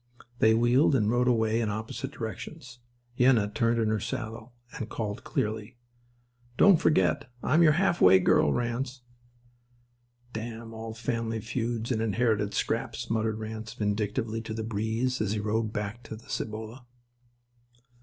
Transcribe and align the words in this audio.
They 0.39 0.55
wheeled 0.55 0.95
and 0.95 1.11
rode 1.11 1.27
away 1.27 1.61
in 1.61 1.69
opposite 1.69 2.09
directions. 2.09 2.79
Yenna 3.19 3.53
turned 3.53 3.79
in 3.79 3.89
her 3.89 3.99
saddle 3.99 4.51
and 4.73 4.89
called 4.89 5.23
clearly: 5.23 5.77
"Don't 6.57 6.77
forget 6.81 7.29
I'm 7.43 7.61
your 7.61 7.73
half 7.73 8.01
way 8.01 8.17
girl, 8.17 8.51
Ranse." 8.51 9.01
"Damn 10.33 10.73
all 10.73 10.95
family 10.95 11.39
feuds 11.39 11.91
and 11.91 12.01
inherited 12.01 12.55
scraps," 12.55 13.11
muttered 13.11 13.37
Ranse 13.37 13.75
vindictively 13.75 14.41
to 14.41 14.55
the 14.55 14.63
breeze 14.63 15.21
as 15.21 15.33
he 15.33 15.39
rode 15.39 15.71
back 15.71 16.01
to 16.05 16.15
the 16.15 16.29
Cibolo. 16.31 16.87